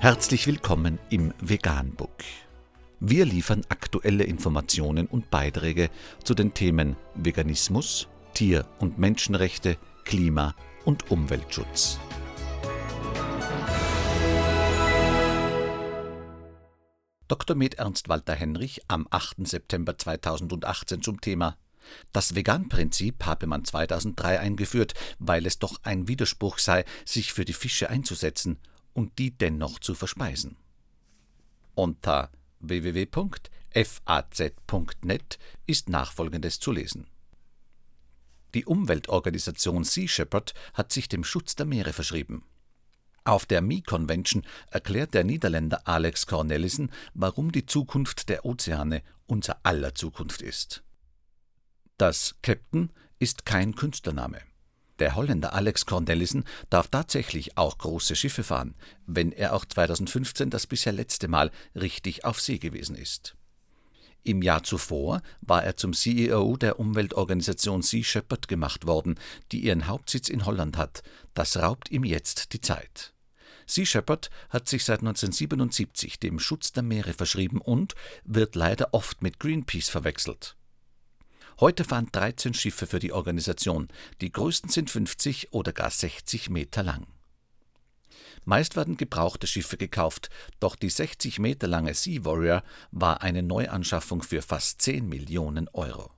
[0.00, 2.22] Herzlich willkommen im Veganbook.
[3.00, 5.90] Wir liefern aktuelle Informationen und Beiträge
[6.22, 10.54] zu den Themen Veganismus, Tier- und Menschenrechte, Klima-
[10.84, 11.98] und Umweltschutz.
[17.26, 17.56] Dr.
[17.56, 19.48] Med Ernst Walter Henrich am 8.
[19.48, 21.58] September 2018 zum Thema
[22.12, 27.54] das Vegan-Prinzip habe man 2003 eingeführt, weil es doch ein Widerspruch sei, sich für die
[27.54, 28.58] Fische einzusetzen
[28.98, 30.56] und die dennoch zu verspeisen.
[31.76, 33.38] Unter www.faz.net
[35.66, 37.06] ist nachfolgendes zu lesen.
[38.54, 42.44] Die Umweltorganisation Sea Shepherd hat sich dem Schutz der Meere verschrieben.
[43.22, 49.94] Auf der Me-Convention erklärt der Niederländer Alex Cornelissen, warum die Zukunft der Ozeane unser aller
[49.94, 50.82] Zukunft ist.
[51.98, 54.40] Das Captain ist kein Künstlername.
[54.98, 58.74] Der Holländer Alex Cornelissen darf tatsächlich auch große Schiffe fahren,
[59.06, 63.36] wenn er auch 2015 das bisher letzte Mal richtig auf See gewesen ist.
[64.24, 69.18] Im Jahr zuvor war er zum CEO der Umweltorganisation Sea Shepherd gemacht worden,
[69.52, 71.02] die ihren Hauptsitz in Holland hat.
[71.34, 73.14] Das raubt ihm jetzt die Zeit.
[73.66, 77.94] Sea Shepherd hat sich seit 1977 dem Schutz der Meere verschrieben und
[78.24, 80.57] wird leider oft mit Greenpeace verwechselt.
[81.60, 83.88] Heute fahren 13 Schiffe für die Organisation.
[84.20, 87.08] Die größten sind 50 oder gar 60 Meter lang.
[88.44, 94.22] Meist werden gebrauchte Schiffe gekauft, doch die 60 Meter lange Sea Warrior war eine Neuanschaffung
[94.22, 96.12] für fast 10 Millionen Euro.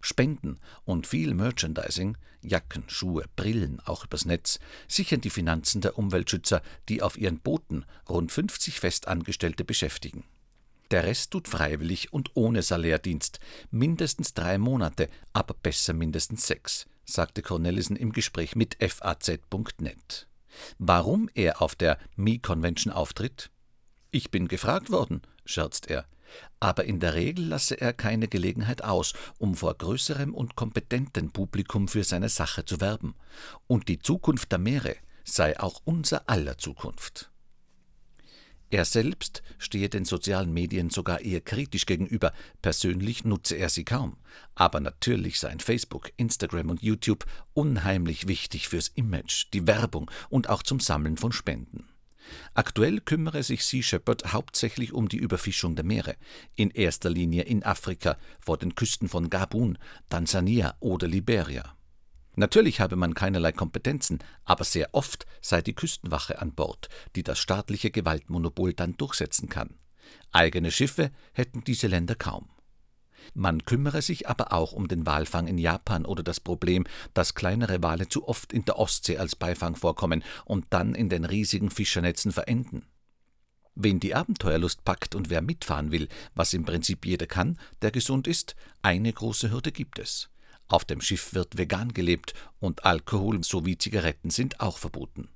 [0.00, 6.62] Spenden und viel Merchandising, Jacken, Schuhe, Brillen, auch übers Netz, sichern die Finanzen der Umweltschützer,
[6.88, 10.22] die auf ihren Booten rund 50 Festangestellte beschäftigen.
[10.90, 13.40] Der Rest tut freiwillig und ohne Salärdienst.
[13.70, 20.28] Mindestens drei Monate, aber besser mindestens sechs, sagte Cornelissen im Gespräch mit FAZ.net.
[20.78, 23.50] Warum er auf der Me-Convention auftritt?
[24.10, 26.06] Ich bin gefragt worden, scherzt er.
[26.60, 31.88] Aber in der Regel lasse er keine Gelegenheit aus, um vor größerem und kompetentem Publikum
[31.88, 33.14] für seine Sache zu werben.
[33.66, 37.30] Und die Zukunft der Meere sei auch unser aller Zukunft.
[38.70, 42.32] Er selbst stehe den sozialen Medien sogar eher kritisch gegenüber,
[42.62, 44.16] persönlich nutze er sie kaum.
[44.56, 47.24] Aber natürlich seien Facebook, Instagram und YouTube
[47.54, 51.88] unheimlich wichtig fürs Image, die Werbung und auch zum Sammeln von Spenden.
[52.54, 56.16] Aktuell kümmere sich Sea Shepherd hauptsächlich um die Überfischung der Meere,
[56.56, 59.78] in erster Linie in Afrika, vor den Küsten von Gabun,
[60.08, 61.75] Tansania oder Liberia.
[62.36, 67.38] Natürlich habe man keinerlei Kompetenzen, aber sehr oft sei die Küstenwache an Bord, die das
[67.38, 69.78] staatliche Gewaltmonopol dann durchsetzen kann.
[70.32, 72.50] Eigene Schiffe hätten diese Länder kaum.
[73.34, 77.82] Man kümmere sich aber auch um den Walfang in Japan oder das Problem, dass kleinere
[77.82, 82.32] Wale zu oft in der Ostsee als Beifang vorkommen und dann in den riesigen Fischernetzen
[82.32, 82.86] verenden.
[83.74, 88.26] Wen die Abenteuerlust packt und wer mitfahren will, was im Prinzip jeder kann, der gesund
[88.26, 90.30] ist, eine große Hürde gibt es.
[90.68, 95.28] Auf dem Schiff wird vegan gelebt und Alkohol sowie Zigaretten sind auch verboten.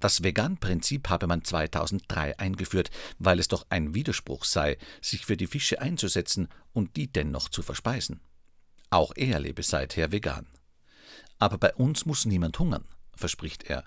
[0.00, 5.46] Das Vegan-Prinzip habe man 2003 eingeführt, weil es doch ein Widerspruch sei, sich für die
[5.46, 8.20] Fische einzusetzen und die dennoch zu verspeisen.
[8.90, 10.46] Auch er lebe seither vegan.
[11.38, 12.84] Aber bei uns muss niemand hungern,
[13.14, 13.84] verspricht er.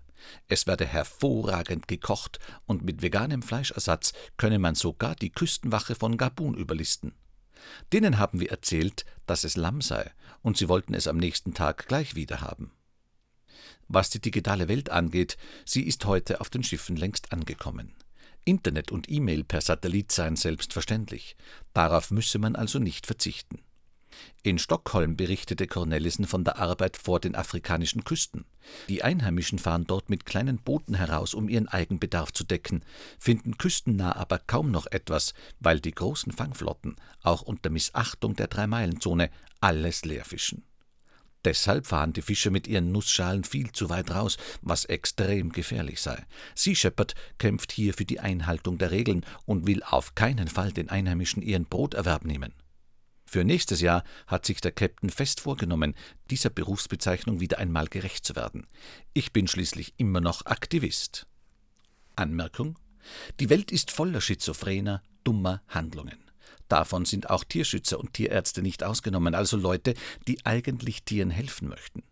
[0.47, 6.53] Es werde hervorragend gekocht und mit veganem Fleischersatz könne man sogar die Küstenwache von Gabun
[6.53, 7.15] überlisten.
[7.91, 10.11] Denen haben wir erzählt, dass es Lamm sei,
[10.41, 12.69] und sie wollten es am nächsten Tag gleich wieder haben.
[13.87, 17.93] Was die digitale Welt angeht, sie ist heute auf den Schiffen längst angekommen.
[18.43, 21.37] Internet und E-Mail per Satellit seien selbstverständlich.
[21.71, 23.59] Darauf müsse man also nicht verzichten.
[24.43, 28.45] In Stockholm berichtete Cornelissen von der Arbeit vor den afrikanischen Küsten.
[28.89, 32.83] Die Einheimischen fahren dort mit kleinen Booten heraus, um ihren Eigenbedarf zu decken,
[33.19, 39.29] finden küstennah aber kaum noch etwas, weil die großen Fangflotten, auch unter Missachtung der Drei-Meilen-Zone,
[39.59, 40.63] alles leerfischen.
[41.43, 46.23] Deshalb fahren die Fischer mit ihren Nussschalen viel zu weit raus, was extrem gefährlich sei.
[46.53, 50.89] Sea Shepherd kämpft hier für die Einhaltung der Regeln und will auf keinen Fall den
[50.89, 52.53] Einheimischen ihren Broterwerb nehmen.
[53.31, 55.95] Für nächstes Jahr hat sich der Captain fest vorgenommen,
[56.29, 58.67] dieser Berufsbezeichnung wieder einmal gerecht zu werden.
[59.13, 61.27] Ich bin schließlich immer noch Aktivist.
[62.17, 62.77] Anmerkung
[63.39, 66.17] Die Welt ist voller schizophrener, dummer Handlungen.
[66.67, 69.93] Davon sind auch Tierschützer und Tierärzte nicht ausgenommen, also Leute,
[70.27, 72.03] die eigentlich Tieren helfen möchten.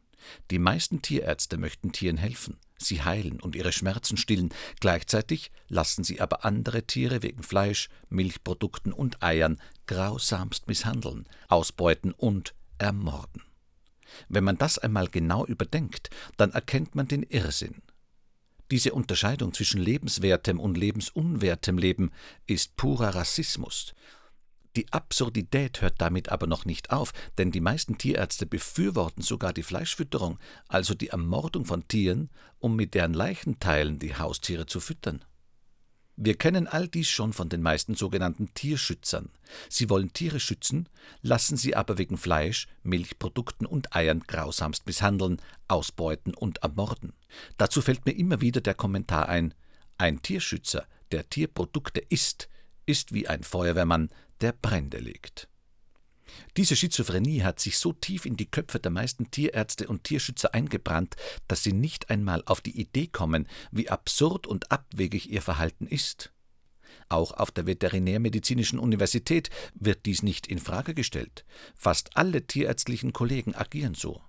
[0.52, 4.50] Die meisten Tierärzte möchten Tieren helfen, sie heilen und ihre Schmerzen stillen,
[4.80, 12.54] gleichzeitig lassen sie aber andere Tiere wegen Fleisch, Milchprodukten und Eiern grausamst misshandeln, ausbeuten und
[12.78, 13.44] ermorden.
[14.28, 17.82] Wenn man das einmal genau überdenkt, dann erkennt man den Irrsinn.
[18.72, 22.12] Diese Unterscheidung zwischen lebenswertem und lebensunwertem Leben
[22.46, 23.94] ist purer Rassismus.
[24.76, 29.64] Die Absurdität hört damit aber noch nicht auf, denn die meisten Tierärzte befürworten sogar die
[29.64, 30.38] Fleischfütterung,
[30.68, 32.30] also die Ermordung von Tieren,
[32.60, 35.26] um mit deren Leichenteilen die Haustiere zu füttern.
[36.22, 39.30] Wir kennen all dies schon von den meisten sogenannten Tierschützern.
[39.70, 40.90] Sie wollen Tiere schützen,
[41.22, 47.14] lassen sie aber wegen Fleisch, Milchprodukten und Eiern grausamst misshandeln, ausbeuten und ermorden.
[47.56, 49.54] Dazu fällt mir immer wieder der Kommentar ein:
[49.98, 52.50] Ein Tierschützer, der Tierprodukte isst,
[52.90, 54.10] ist wie ein Feuerwehrmann,
[54.42, 55.48] der Brände legt.
[56.58, 61.16] Diese Schizophrenie hat sich so tief in die Köpfe der meisten Tierärzte und Tierschützer eingebrannt,
[61.48, 66.32] dass sie nicht einmal auf die Idee kommen, wie absurd und abwegig ihr Verhalten ist.
[67.08, 71.46] Auch auf der Veterinärmedizinischen Universität wird dies nicht in Frage gestellt.
[71.76, 74.22] Fast alle tierärztlichen Kollegen agieren so.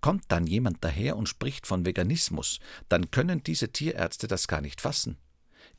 [0.00, 4.80] Kommt dann jemand daher und spricht von Veganismus, dann können diese Tierärzte das gar nicht
[4.80, 5.18] fassen.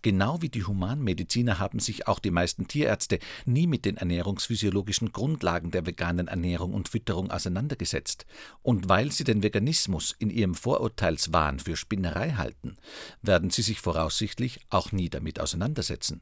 [0.01, 5.71] Genau wie die Humanmediziner haben sich auch die meisten Tierärzte nie mit den ernährungsphysiologischen Grundlagen
[5.71, 8.25] der veganen Ernährung und Fütterung auseinandergesetzt.
[8.61, 12.77] Und weil sie den Veganismus in ihrem Vorurteilswahn für Spinnerei halten,
[13.21, 16.21] werden sie sich voraussichtlich auch nie damit auseinandersetzen.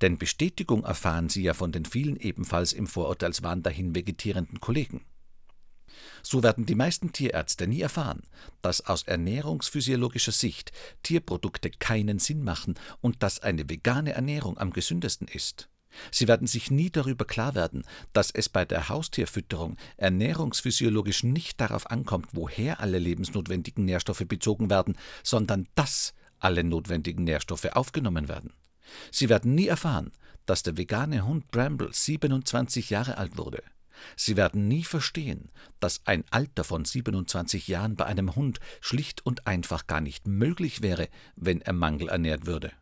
[0.00, 5.04] Denn Bestätigung erfahren sie ja von den vielen ebenfalls im Vorurteilswahn dahin vegetierenden Kollegen.
[6.22, 8.22] So werden die meisten Tierärzte nie erfahren,
[8.62, 10.72] dass aus ernährungsphysiologischer Sicht
[11.02, 15.68] Tierprodukte keinen Sinn machen und dass eine vegane Ernährung am gesündesten ist.
[16.10, 21.90] Sie werden sich nie darüber klar werden, dass es bei der Haustierfütterung ernährungsphysiologisch nicht darauf
[21.90, 28.52] ankommt, woher alle lebensnotwendigen Nährstoffe bezogen werden, sondern dass alle notwendigen Nährstoffe aufgenommen werden.
[29.10, 30.12] Sie werden nie erfahren,
[30.44, 33.62] dass der vegane Hund Bramble 27 Jahre alt wurde.
[34.16, 35.50] Sie werden nie verstehen,
[35.80, 40.82] dass ein Alter von 27 Jahren bei einem Hund schlicht und einfach gar nicht möglich
[40.82, 42.72] wäre, wenn er mangelernährt würde.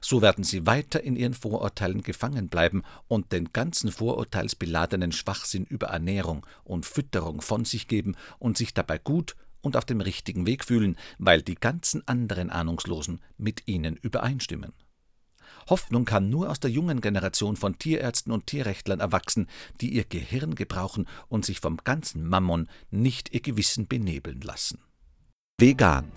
[0.00, 5.88] So werden sie weiter in ihren Vorurteilen gefangen bleiben und den ganzen vorurteilsbeladenen Schwachsinn über
[5.88, 10.64] Ernährung und Fütterung von sich geben und sich dabei gut und auf dem richtigen Weg
[10.64, 14.72] fühlen, weil die ganzen anderen Ahnungslosen mit ihnen übereinstimmen.
[15.68, 19.48] Hoffnung kann nur aus der jungen Generation von Tierärzten und Tierrechtlern erwachsen,
[19.80, 24.78] die ihr Gehirn gebrauchen und sich vom ganzen Mammon nicht ihr Gewissen benebeln lassen.
[25.58, 26.10] Vegan,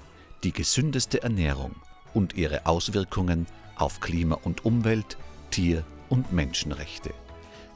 [0.43, 1.75] die gesündeste Ernährung
[2.13, 5.17] und ihre Auswirkungen auf Klima und Umwelt,
[5.51, 7.13] Tier- und Menschenrechte.